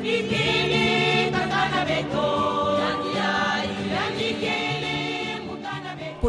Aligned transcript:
Thank 0.00 0.32
you. 2.12 2.37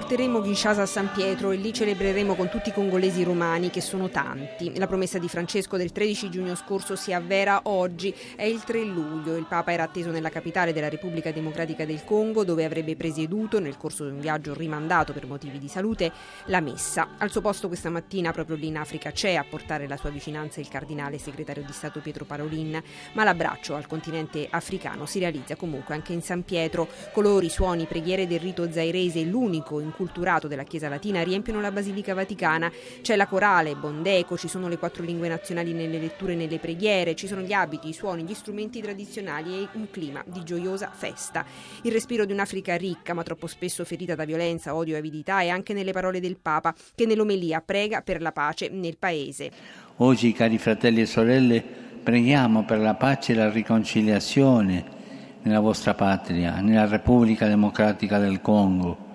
Porteremo 0.09 0.41
Kinshasa 0.41 0.81
a 0.81 0.85
San 0.87 1.11
Pietro 1.11 1.51
e 1.51 1.57
lì 1.57 1.71
celebreremo 1.71 2.33
con 2.33 2.49
tutti 2.49 2.69
i 2.69 2.73
congolesi 2.73 3.23
romani 3.23 3.69
che 3.69 3.79
sono 3.79 4.09
tanti. 4.09 4.75
La 4.79 4.87
promessa 4.87 5.19
di 5.19 5.29
Francesco 5.29 5.77
del 5.77 5.91
13 5.91 6.31
giugno 6.31 6.55
scorso 6.55 6.95
si 6.95 7.13
avvera 7.13 7.59
oggi, 7.65 8.11
è 8.35 8.41
il 8.41 8.63
3 8.63 8.85
luglio. 8.85 9.35
Il 9.35 9.45
Papa 9.47 9.71
era 9.71 9.83
atteso 9.83 10.09
nella 10.09 10.31
capitale 10.31 10.73
della 10.73 10.89
Repubblica 10.89 11.31
Democratica 11.31 11.85
del 11.85 12.03
Congo 12.05 12.43
dove 12.43 12.65
avrebbe 12.65 12.95
presieduto 12.95 13.59
nel 13.59 13.77
corso 13.77 14.03
di 14.03 14.09
un 14.09 14.19
viaggio 14.19 14.55
rimandato 14.55 15.13
per 15.13 15.27
motivi 15.27 15.59
di 15.59 15.67
salute 15.67 16.11
la 16.45 16.59
messa. 16.59 17.09
Al 17.19 17.29
suo 17.29 17.41
posto 17.41 17.67
questa 17.67 17.91
mattina 17.91 18.31
proprio 18.31 18.55
lì 18.55 18.65
in 18.65 18.77
Africa 18.77 19.11
c'è 19.11 19.35
a 19.35 19.45
portare 19.47 19.87
la 19.87 19.95
sua 19.95 20.09
vicinanza 20.09 20.59
il 20.59 20.69
cardinale 20.69 21.19
segretario 21.19 21.61
di 21.63 21.71
Stato 21.71 21.99
Pietro 21.99 22.25
Parolin, 22.25 22.81
ma 23.13 23.23
l'abbraccio 23.23 23.75
al 23.75 23.85
continente 23.85 24.47
africano 24.49 25.05
si 25.05 25.19
realizza 25.19 25.55
comunque 25.55 25.93
anche 25.93 26.13
in 26.13 26.23
San 26.23 26.43
Pietro. 26.43 26.87
Colori, 27.13 27.47
suoni, 27.47 27.85
preghiere 27.85 28.25
del 28.25 28.39
rito 28.39 28.71
zairese, 28.71 29.21
l'unico 29.21 29.79
inculturato 29.99 30.47
della 30.47 30.63
Chiesa 30.63 30.87
Latina 30.87 31.21
riempiono 31.23 31.59
la 31.59 31.71
Basilica 31.71 32.13
Vaticana. 32.13 32.71
C'è 33.01 33.17
la 33.17 33.27
corale, 33.27 33.75
bondeco, 33.75 34.37
ci 34.37 34.47
sono 34.47 34.69
le 34.69 34.77
quattro 34.77 35.03
lingue 35.03 35.27
nazionali 35.27 35.73
nelle 35.73 35.99
letture 35.99 36.33
e 36.33 36.35
nelle 36.37 36.57
preghiere, 36.57 37.15
ci 37.15 37.27
sono 37.27 37.41
gli 37.41 37.51
abiti, 37.51 37.89
i 37.89 37.93
suoni, 37.93 38.23
gli 38.23 38.33
strumenti 38.33 38.81
tradizionali 38.81 39.55
e 39.55 39.67
un 39.73 39.89
clima 39.91 40.23
di 40.25 40.43
gioiosa 40.43 40.89
festa. 40.93 41.43
Il 41.83 41.91
respiro 41.91 42.23
di 42.23 42.31
un'Africa 42.31 42.77
ricca, 42.77 43.13
ma 43.13 43.23
troppo 43.23 43.47
spesso 43.47 43.83
ferita 43.83 44.15
da 44.15 44.23
violenza, 44.23 44.73
odio 44.73 44.95
e 44.95 44.99
avidità, 44.99 45.41
è 45.41 45.49
anche 45.49 45.73
nelle 45.73 45.91
parole 45.91 46.21
del 46.21 46.37
Papa, 46.37 46.73
che 46.95 47.05
nell'omelia 47.05 47.61
prega 47.61 48.01
per 48.01 48.21
la 48.21 48.31
pace 48.31 48.69
nel 48.69 48.97
Paese. 48.97 49.51
Oggi, 49.97 50.31
cari 50.31 50.57
fratelli 50.57 51.01
e 51.01 51.05
sorelle, 51.05 51.61
preghiamo 52.01 52.63
per 52.63 52.79
la 52.79 52.93
pace 52.93 53.33
e 53.33 53.35
la 53.35 53.49
riconciliazione 53.49 54.97
nella 55.41 55.59
vostra 55.59 55.93
patria, 55.93 56.61
nella 56.61 56.85
Repubblica 56.85 57.47
Democratica 57.47 58.17
del 58.17 58.39
Congo 58.39 59.07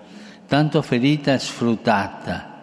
tanto 0.47 0.81
ferita 0.81 1.33
e 1.33 1.39
sfruttata. 1.39 2.53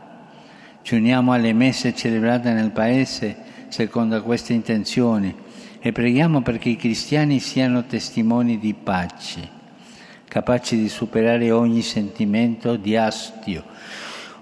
Ci 0.83 0.95
uniamo 0.95 1.33
alle 1.33 1.53
messe 1.53 1.95
celebrate 1.95 2.53
nel 2.53 2.71
Paese 2.71 3.37
secondo 3.69 4.23
queste 4.23 4.53
intenzioni 4.53 5.35
e 5.81 5.93
preghiamo 5.93 6.43
perché 6.43 6.69
i 6.69 6.77
cristiani 6.77 7.41
siano 7.41 7.85
testimoni 7.85 8.59
di 8.59 8.75
pace, 8.75 9.49
capaci 10.29 10.77
di 10.77 10.89
superare 10.89 11.51
ogni 11.51 11.83
sentimento 11.83 12.77
di 12.77 12.97
astio, 12.97 13.65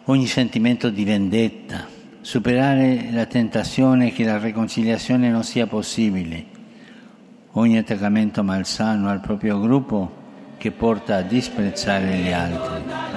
ogni 0.04 0.26
sentimento 0.26 0.90
di 0.90 1.04
vendetta, 1.04 1.86
superare 2.20 3.08
la 3.10 3.26
tentazione 3.26 4.12
che 4.12 4.24
la 4.24 4.38
riconciliazione 4.38 5.30
non 5.30 5.44
sia 5.44 5.66
possibile, 5.66 6.44
ogni 7.52 7.78
attaccamento 7.78 8.42
malsano 8.42 9.08
al 9.08 9.20
proprio 9.20 9.58
gruppo 9.60 10.18
che 10.58 10.72
porta 10.72 11.16
a 11.16 11.22
disprezzare 11.22 12.16
gli 12.16 12.32
altri. 12.32 13.09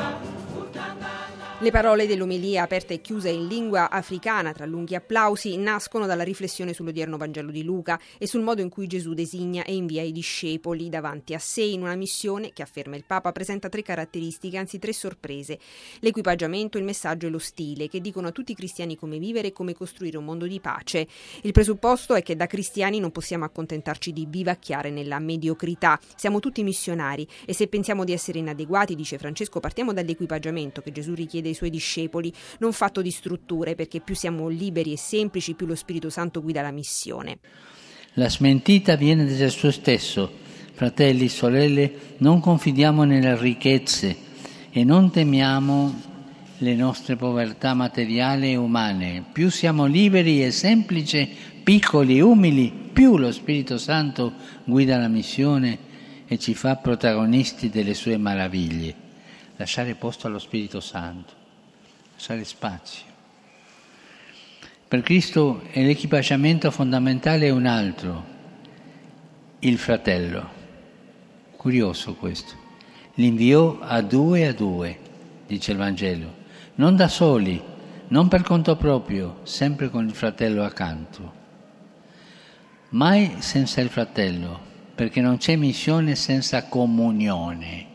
Le 1.63 1.71
parole 1.71 2.07
dell'omelia 2.07 2.63
aperta 2.63 2.93
e 2.93 2.99
chiusa 2.99 3.29
in 3.29 3.47
lingua 3.47 3.89
africana 3.89 4.51
tra 4.51 4.65
lunghi 4.65 4.95
applausi 4.95 5.55
nascono 5.55 6.05
dalla 6.05 6.23
riflessione 6.23 6.73
sull'odierno 6.73 7.15
Vangelo 7.15 7.51
di 7.51 7.63
Luca 7.63 7.97
e 8.17 8.27
sul 8.27 8.41
modo 8.41 8.59
in 8.59 8.67
cui 8.67 8.85
Gesù 8.85 9.13
designa 9.13 9.63
e 9.63 9.73
invia 9.73 10.01
i 10.01 10.11
discepoli 10.11 10.89
davanti 10.89 11.33
a 11.33 11.39
sé 11.39 11.61
in 11.61 11.83
una 11.83 11.95
missione 11.95 12.51
che, 12.51 12.63
afferma 12.63 12.97
il 12.97 13.05
Papa, 13.07 13.31
presenta 13.31 13.69
tre 13.69 13.81
caratteristiche, 13.81 14.57
anzi 14.57 14.77
tre 14.77 14.91
sorprese. 14.91 15.57
L'equipaggiamento, 16.01 16.77
il 16.77 16.83
messaggio 16.83 17.27
e 17.27 17.29
lo 17.29 17.39
stile, 17.39 17.87
che 17.87 18.01
dicono 18.01 18.27
a 18.27 18.31
tutti 18.31 18.51
i 18.51 18.55
cristiani 18.55 18.97
come 18.97 19.17
vivere 19.17 19.47
e 19.47 19.53
come 19.53 19.73
costruire 19.73 20.17
un 20.17 20.25
mondo 20.25 20.45
di 20.45 20.59
pace. 20.59 21.07
Il 21.43 21.53
presupposto 21.53 22.13
è 22.13 22.23
che 22.23 22.35
da 22.35 22.45
cristiani 22.45 22.99
non 22.99 23.13
possiamo 23.13 23.45
accontentarci 23.45 24.11
di 24.11 24.27
vivacchiare 24.29 24.89
nella 24.89 25.19
mediocrità. 25.19 25.97
Siamo 26.17 26.41
tutti 26.41 26.61
missionari 26.61 27.25
e 27.45 27.53
se 27.53 27.67
pensiamo 27.67 28.03
di 28.03 28.11
essere 28.11 28.39
inadeguati, 28.39 28.95
dice 28.95 29.17
Francesco, 29.17 29.61
partiamo 29.61 29.93
dall'equipaggiamento 29.93 30.81
che 30.81 30.91
Gesù 30.91 31.13
richiede 31.13 31.51
dei 31.53 31.55
suoi 31.55 31.69
discepoli, 31.69 32.33
non 32.59 32.73
fatto 32.73 33.01
di 33.01 33.11
strutture, 33.11 33.75
perché 33.75 34.01
più 34.01 34.15
siamo 34.15 34.49
liberi 34.49 34.91
e 34.91 34.97
semplici, 34.97 35.53
più 35.53 35.67
lo 35.67 35.75
Spirito 35.75 36.09
Santo 36.09 36.41
guida 36.41 36.61
la 36.61 36.71
missione. 36.71 37.37
La 38.15 38.29
smentita 38.29 38.95
viene 38.95 39.25
da 39.25 39.35
Gesù 39.35 39.69
stesso. 39.69 40.41
Fratelli, 40.73 41.29
sorelle, 41.29 41.91
non 42.17 42.39
confidiamo 42.39 43.03
nelle 43.03 43.37
ricchezze 43.37 44.15
e 44.71 44.83
non 44.83 45.11
temiamo 45.11 46.11
le 46.57 46.75
nostre 46.75 47.15
povertà 47.15 47.73
materiali 47.73 48.51
e 48.51 48.55
umane. 48.55 49.23
Più 49.31 49.49
siamo 49.49 49.85
liberi 49.85 50.43
e 50.43 50.51
semplici, 50.51 51.29
piccoli, 51.63 52.19
umili, 52.19 52.71
più 52.91 53.17
lo 53.17 53.31
Spirito 53.31 53.77
Santo 53.77 54.33
guida 54.63 54.97
la 54.97 55.07
missione 55.07 55.91
e 56.25 56.39
ci 56.39 56.55
fa 56.55 56.75
protagonisti 56.75 57.69
delle 57.69 57.93
sue 57.93 58.17
meraviglie. 58.17 58.95
Lasciare 59.57 59.93
posto 59.93 60.25
allo 60.25 60.39
Spirito 60.39 60.79
Santo 60.79 61.41
lasciare 62.23 62.45
spazio. 62.45 63.03
Per 64.87 65.01
Cristo 65.01 65.63
l'equipaggiamento 65.73 66.71
fondamentale 66.71 67.47
è 67.47 67.49
un 67.49 67.65
altro, 67.65 68.25
il 69.59 69.77
fratello. 69.77 70.61
Curioso 71.57 72.15
questo. 72.15 72.53
L'inviò 73.15 73.77
a 73.81 74.01
due 74.01 74.47
a 74.47 74.53
due, 74.53 74.97
dice 75.47 75.71
il 75.73 75.77
Vangelo, 75.77 76.33
non 76.75 76.95
da 76.95 77.09
soli, 77.09 77.61
non 78.07 78.29
per 78.29 78.43
conto 78.43 78.77
proprio, 78.77 79.39
sempre 79.43 79.89
con 79.89 80.05
il 80.05 80.13
fratello 80.13 80.63
accanto. 80.63 81.41
Mai 82.89 83.35
senza 83.39 83.81
il 83.81 83.89
fratello, 83.89 84.57
perché 84.95 85.19
non 85.19 85.35
c'è 85.35 85.57
missione 85.57 86.15
senza 86.15 86.67
comunione. 86.67 87.92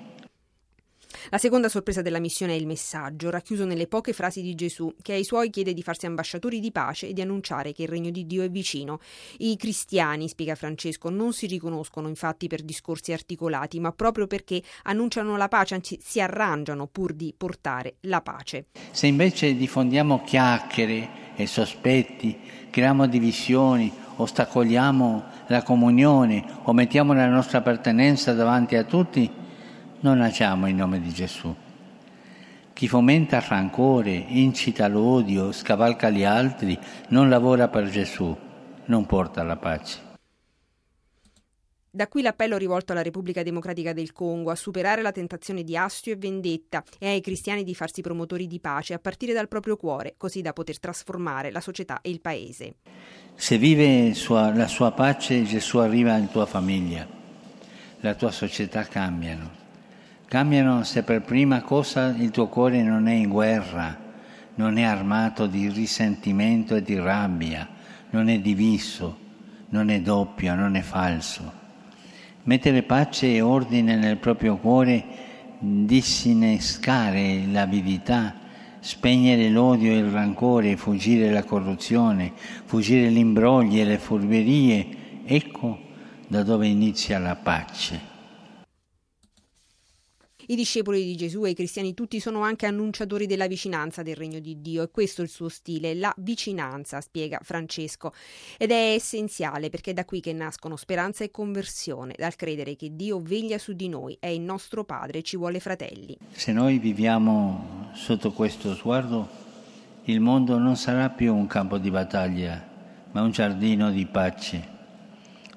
La 1.31 1.37
seconda 1.37 1.69
sorpresa 1.69 2.01
della 2.01 2.21
missione 2.21 2.55
è 2.55 2.57
il 2.57 2.67
messaggio, 2.67 3.29
racchiuso 3.29 3.67
nelle 3.67 3.87
poche 3.87 4.15
frasi 4.15 4.41
di 4.41 4.55
Gesù, 4.55 4.95
che 5.03 5.13
ai 5.13 5.25
suoi 5.25 5.51
chiede 5.51 5.75
di 5.75 5.83
farsi 5.83 6.07
ambasciatori 6.07 6.59
di 6.59 6.73
pace 6.73 7.09
e 7.09 7.13
di 7.13 7.21
annunciare 7.21 7.75
che 7.75 7.83
il 7.83 7.89
regno 7.89 8.09
di 8.09 8.27
Dio 8.27 8.43
è 8.43 8.49
vicino. 8.49 8.99
I 9.39 9.55
cristiani, 9.59 10.27
spiega 10.27 10.55
Francesco, 10.55 11.11
non 11.11 11.35
si 11.35 11.47
riconoscono 11.47 12.09
infatti 12.09 12.47
per 12.47 12.63
discorsi 12.63 13.13
articolati, 13.13 13.79
ma 13.79 13.93
proprio 13.93 14.27
perché 14.27 14.63
annunciano 14.85 15.37
la 15.37 15.49
pace, 15.49 15.75
anzi 15.75 15.99
si 16.03 16.19
arrangiano 16.19 16.87
pur 16.87 17.13
di 17.13 17.35
portare 17.37 17.97
la 18.03 18.23
pace. 18.23 18.69
Se 18.91 19.07
invece 19.07 19.55
diffondiamo 19.55 20.23
chiacchiere 20.25 21.35
e 21.37 21.47
sospetti, 21.47 22.39
creiamo 22.71 23.07
divisioni, 23.07 23.93
ostacoliamo 24.17 25.25
la 25.49 25.63
comunione 25.63 26.43
o 26.63 26.73
mettiamo 26.73 27.13
la 27.13 27.29
nostra 27.29 27.59
appartenenza 27.59 28.33
davanti 28.33 28.77
a 28.77 28.85
tutti, 28.85 29.47
non 30.01 30.21
agiamo 30.21 30.67
in 30.67 30.77
nome 30.77 31.01
di 31.01 31.11
Gesù. 31.11 31.55
Chi 32.73 32.87
fomenta 32.87 33.39
il 33.39 33.43
rancore, 33.43 34.13
incita 34.13 34.87
l'odio, 34.87 35.51
scavalca 35.51 36.11
gli 36.11 36.23
altri, 36.23 36.79
non 37.09 37.29
lavora 37.29 37.67
per 37.69 37.89
Gesù, 37.89 38.37
non 38.85 39.07
porta 39.07 39.43
la 39.43 39.57
pace. 39.57 40.07
Da 41.91 42.07
qui 42.07 42.23
l'appello 42.23 42.57
rivolto 42.57 42.93
alla 42.93 43.03
Repubblica 43.03 43.43
Democratica 43.43 43.93
del 43.93 44.13
Congo 44.13 44.53
a 44.53 44.55
superare 44.55 45.03
la 45.03 45.11
tentazione 45.11 45.65
di 45.65 45.77
astio 45.77 46.13
e 46.13 46.17
vendetta 46.17 46.85
e 47.01 47.09
ai 47.09 47.21
cristiani 47.21 47.65
di 47.65 47.75
farsi 47.75 48.03
promotori 48.03 48.47
di 48.47 48.61
pace 48.61 48.95
a 48.95 49.01
partire 49.01 49.33
dal 49.33 49.49
proprio 49.49 49.77
cuore, 49.77 50.15
così 50.17 50.41
da 50.41 50.53
poter 50.53 50.79
trasformare 50.79 51.51
la 51.51 51.61
società 51.61 52.01
e 52.01 52.11
il 52.11 52.21
paese. 52.21 52.77
Se 53.35 53.59
vive 53.59 54.15
sua, 54.15 54.55
la 54.55 54.69
sua 54.69 54.93
pace, 54.93 55.43
Gesù 55.43 55.79
arriva 55.79 56.17
in 56.17 56.29
tua 56.31 56.47
famiglia, 56.47 57.05
la 58.01 58.15
tua 58.15 58.31
società 58.31 58.85
cambiano. 58.85 59.58
Cambiano 60.29 60.85
se 60.85 61.05
per 61.05 61.23
prima 61.23 61.63
cosa 61.63 62.15
il 62.15 62.31
tuo 62.31 62.49
cuore 62.49 62.83
non 62.83 63.09
è 63.09 63.15
in 63.15 63.31
guerra, 63.31 63.97
non 64.57 64.77
è 64.77 64.83
armato 64.83 65.47
di 65.47 65.71
risentimento 65.71 66.75
e 66.75 66.83
di 66.83 66.97
rabbia, 66.97 67.67
non 68.11 68.29
è 68.29 68.39
diviso, 68.39 69.17
non 69.71 69.89
è 69.89 70.03
doppio, 70.03 70.55
non 70.55 70.77
è 70.77 70.83
falso. 70.83 71.51
Mettere 72.43 72.83
pace 72.83 73.37
e 73.37 73.41
ordine 73.41 73.97
nel 73.97 74.19
proprio 74.19 74.59
cuore, 74.59 75.03
disinnescare 75.61 77.47
l'avidità, 77.51 78.35
spegnere 78.81 79.49
l'odio 79.49 79.93
e 79.93 79.97
il 79.97 80.11
rancore, 80.11 80.77
fuggire 80.77 81.31
la 81.31 81.45
corruzione, 81.45 82.33
fuggire 82.67 83.11
gli 83.11 83.17
imbrogli 83.17 83.81
e 83.81 83.85
le 83.85 83.97
furberie, 83.97 84.89
ecco 85.25 85.79
da 86.27 86.43
dove 86.43 86.67
inizia 86.67 87.19
la 87.19 87.35
pace. 87.35 88.08
I 90.51 90.57
discepoli 90.57 91.05
di 91.05 91.15
Gesù 91.15 91.45
e 91.45 91.51
i 91.51 91.55
cristiani 91.55 91.93
tutti 91.93 92.21
sono 92.21 92.41
anche 92.41 92.65
annunciatori 92.65 93.27
della 93.27 93.47
vicinanza 93.47 94.03
del 94.03 94.17
regno 94.17 94.39
di 94.39 94.63
Dio 94.63 94.83
e 94.83 94.91
questo 94.91 95.21
è 95.21 95.25
il 95.25 95.31
suo 95.31 95.51
stile, 95.51 95.95
la 95.95 96.11
vicinanza, 96.17 97.03
spiega 97.03 97.41
Francesco. 97.43 98.15
Ed 98.57 98.71
è 98.71 98.95
essenziale 98.95 99.69
perché 99.69 99.91
è 99.91 99.93
da 99.93 100.07
qui 100.07 100.21
che 100.21 100.33
nascono 100.33 100.77
speranza 100.77 101.23
e 101.23 101.31
conversione, 101.31 102.15
dal 102.17 102.35
credere 102.35 102.77
che 102.77 102.97
Dio 102.97 103.21
veglia 103.21 103.59
su 103.59 103.75
di 103.75 103.91
noi, 103.91 104.17
è 104.19 104.29
il 104.29 104.41
nostro 104.41 104.85
Padre, 104.85 105.21
ci 105.21 105.37
vuole 105.37 105.61
fratelli. 105.61 106.17
Se 106.31 106.51
noi 106.51 106.79
viviamo 106.79 107.91
sotto 107.93 108.33
questo 108.33 108.75
sguardo, 108.75 109.29
il 110.05 110.21
mondo 110.21 110.57
non 110.57 110.77
sarà 110.77 111.11
più 111.11 111.37
un 111.37 111.47
campo 111.47 111.77
di 111.77 111.91
battaglia, 111.91 112.67
ma 113.11 113.21
un 113.21 113.33
giardino 113.33 113.91
di 113.91 114.07
pace, 114.07 114.77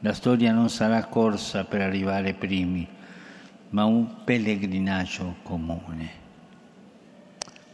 La 0.02 0.14
storia 0.14 0.52
non 0.52 0.70
sarà 0.70 1.06
corsa 1.06 1.64
per 1.64 1.80
arrivare 1.80 2.34
primi, 2.34 3.00
ma 3.72 3.86
un 3.86 4.24
pellegrinaggio 4.24 5.36
comune. 5.44 6.20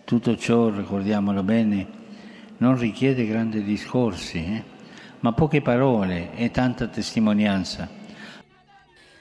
Tutto 0.03 0.37
ciò, 0.37 0.69
ricordiamolo 0.69 1.43
bene, 1.43 1.87
non 2.57 2.77
richiede 2.77 3.27
grandi 3.27 3.63
discorsi, 3.63 4.37
eh? 4.37 4.63
ma 5.19 5.33
poche 5.33 5.61
parole 5.61 6.35
e 6.35 6.51
tanta 6.51 6.87
testimonianza. 6.87 7.96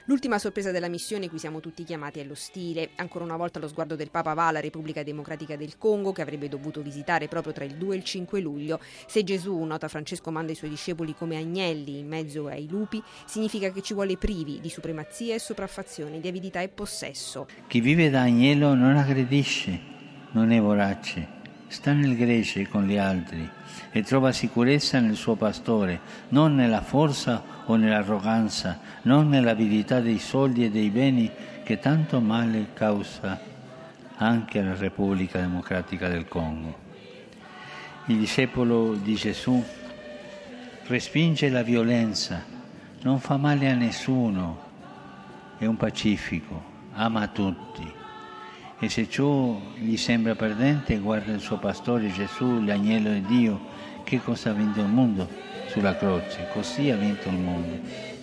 L'ultima 0.09 0.39
sorpresa 0.39 0.71
della 0.71 0.87
missione 0.87 1.29
cui 1.29 1.41
siamo 1.41 1.59
tutti 1.59 1.83
chiamati 1.83 2.21
è 2.21 2.25
lo 2.25 2.37
stile. 2.37 2.91
Ancora 2.95 3.25
una 3.25 3.37
volta 3.37 3.59
lo 3.59 3.67
sguardo 3.67 3.97
del 3.97 4.13
Papa 4.13 4.35
va 4.35 4.47
alla 4.47 4.61
Repubblica 4.61 5.03
Democratica 5.03 5.57
del 5.57 5.79
Congo, 5.79 6.13
che 6.13 6.23
avrebbe 6.23 6.49
dovuto 6.49 6.81
visitare 6.81 7.27
proprio 7.27 7.53
tra 7.53 7.65
il 7.65 7.75
2 7.75 7.95
e 7.95 7.99
il 7.99 8.05
5 8.05 8.41
luglio. 8.41 8.79
Se 9.09 9.25
Gesù, 9.25 9.59
nota 9.65 9.89
Francesco, 9.89 10.31
manda 10.31 10.53
i 10.53 10.55
suoi 10.55 10.71
discepoli 10.71 11.13
come 11.13 11.37
agnelli 11.37 11.99
in 11.99 12.07
mezzo 12.07 12.47
ai 12.47 12.69
lupi, 12.69 13.03
significa 13.25 13.73
che 13.73 13.83
ci 13.83 13.95
vuole 13.95 14.17
privi 14.17 14.61
di 14.61 14.69
supremazia 14.69 15.35
e 15.35 15.41
sopraffazione, 15.41 16.21
di 16.21 16.29
avidità 16.29 16.61
e 16.61 16.69
possesso. 16.69 17.49
Chi 17.67 17.81
vive 17.81 18.09
da 18.09 18.21
agnello 18.21 18.75
non 18.75 18.97
aggredisce, 18.97 19.81
non 20.31 20.53
è 20.53 20.61
vorace, 20.61 21.36
sta 21.69 21.93
nel 21.93 22.17
grece 22.17 22.69
con 22.69 22.85
gli 22.85 22.97
altri 22.97 23.49
e 23.91 24.03
trova 24.03 24.33
sicurezza 24.33 25.01
nel 25.01 25.17
suo 25.17 25.35
pastore, 25.35 26.01
non 26.29 26.55
nella 26.55 26.83
forza 26.83 27.43
o 27.65 27.77
nell'arroganza, 27.77 28.79
non 29.03 29.29
nell'avidità 29.29 30.01
dei 30.01 30.19
soldi 30.19 30.65
e 30.65 30.71
dei 30.71 30.91
beni 30.91 31.31
che 31.63 31.79
tanto 31.79 32.21
male 32.21 32.69
causa 32.75 33.41
anche 34.17 34.61
alla 34.61 34.75
Repubblica 34.75 35.41
Democratica 35.41 36.09
del 36.09 36.29
Congo. 36.29 36.85
Il 38.07 38.19
discepolo 38.19 38.95
di 38.95 39.15
Gesù 39.15 39.63
respinge 40.87 41.49
la 41.49 41.63
violenza, 41.63 42.45
non 43.03 43.19
fa 43.19 43.37
male 43.37 43.69
a 43.71 43.75
nessuno, 43.75 44.65
è 45.59 45.67
un 45.67 45.77
pacifico, 45.77 46.63
ama 46.93 47.27
tutti 47.29 48.05
e 48.79 48.89
se 48.91 49.09
ciò 49.09 49.59
gli 49.75 49.97
sembra 49.97 50.35
perdente 50.35 50.99
guarda 50.99 51.33
il 51.33 51.41
suo 51.41 51.59
pastore 51.59 52.11
Gesù, 52.11 52.63
l'agnello 52.63 53.11
di 53.11 53.25
Dio, 53.25 53.61
che 54.05 54.21
cosa 54.21 54.51
ha 54.51 54.53
vinto 54.53 54.81
il 54.81 54.89
mondo 54.89 55.29
sulla 55.69 55.97
croce, 55.97 56.49
così 56.53 56.91
ha 56.91 56.97
vinto 56.97 57.29
il 57.29 57.39
mondo. 57.39 58.15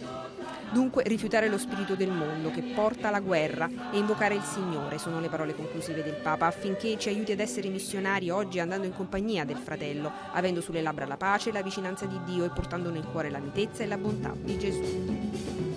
Dunque 0.71 1.03
rifiutare 1.05 1.49
lo 1.49 1.59
spirito 1.59 1.93
del 1.95 2.09
mondo 2.09 2.49
che 2.49 2.61
porta 2.61 3.09
alla 3.09 3.19
guerra 3.19 3.69
e 3.91 3.97
invocare 3.97 4.33
il 4.33 4.41
Signore 4.41 4.97
sono 4.97 5.19
le 5.19 5.29
parole 5.29 5.53
conclusive 5.53 6.01
del 6.01 6.15
Papa 6.15 6.47
affinché 6.47 6.97
ci 6.97 7.09
aiuti 7.09 7.31
ad 7.31 7.39
essere 7.39 7.69
missionari 7.69 8.31
oggi 8.31 8.59
andando 8.59 8.87
in 8.87 8.95
compagnia 8.95 9.45
del 9.45 9.57
fratello, 9.57 10.11
avendo 10.31 10.61
sulle 10.61 10.81
labbra 10.81 11.05
la 11.05 11.17
pace 11.17 11.49
e 11.49 11.53
la 11.53 11.61
vicinanza 11.61 12.07
di 12.07 12.19
Dio 12.25 12.45
e 12.45 12.49
portando 12.49 12.89
nel 12.89 13.05
cuore 13.05 13.29
la 13.29 13.39
mitezza 13.39 13.83
e 13.83 13.87
la 13.87 13.97
bontà 13.97 14.33
di 14.35 14.57
Gesù. 14.57 15.72